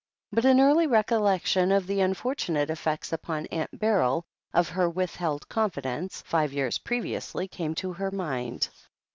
[0.31, 6.23] But an early recollection of the unfortunate effects upon Aunt Beryl of her withheld confidence,
[6.25, 8.69] five years previously, came to her mind.